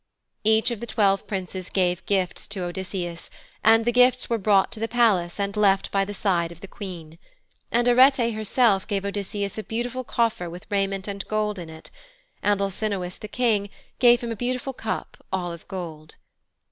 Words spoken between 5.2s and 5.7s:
and